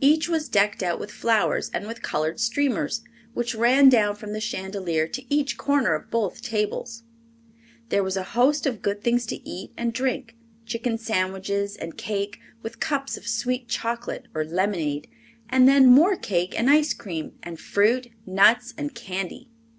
Each 0.00 0.26
was 0.26 0.48
decked 0.48 0.82
out 0.82 0.98
with 0.98 1.10
flowers 1.10 1.70
and 1.74 1.86
with 1.86 2.00
colored 2.00 2.40
streamers, 2.40 3.02
which 3.34 3.54
ran 3.54 3.90
down 3.90 4.16
from 4.16 4.32
the 4.32 4.40
chandelier 4.40 5.06
to 5.08 5.22
each 5.28 5.58
corner 5.58 5.94
of 5.94 6.10
both 6.10 6.40
tables. 6.40 7.02
There 7.90 8.02
was 8.02 8.16
a 8.16 8.22
host 8.32 8.64
of 8.64 8.80
good 8.80 9.02
things 9.04 9.26
to 9.26 9.46
eat 9.46 9.72
and 9.76 9.92
drink 9.92 10.34
chicken 10.64 10.96
sandwiches 10.96 11.76
and 11.76 11.94
cake, 11.98 12.38
with 12.62 12.80
cups 12.80 13.18
of 13.18 13.28
sweet 13.28 13.68
chocolate, 13.68 14.28
or 14.34 14.46
lemonade, 14.46 15.08
and 15.50 15.68
then 15.68 15.88
more 15.88 16.16
cake 16.16 16.58
and 16.58 16.70
ice 16.70 16.94
cream, 16.94 17.34
and 17.42 17.60
fruit, 17.60 18.06
nuts, 18.24 18.72
and 18.78 18.94
candy. 18.94 19.50